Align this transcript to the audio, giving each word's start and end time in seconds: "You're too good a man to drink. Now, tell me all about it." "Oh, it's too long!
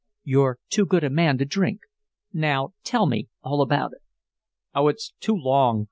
"You're 0.23 0.57
too 0.71 0.87
good 0.87 1.03
a 1.03 1.11
man 1.11 1.37
to 1.37 1.45
drink. 1.45 1.81
Now, 2.33 2.73
tell 2.83 3.05
me 3.05 3.27
all 3.43 3.61
about 3.61 3.93
it." 3.93 4.01
"Oh, 4.73 4.87
it's 4.87 5.13
too 5.19 5.35
long! 5.35 5.79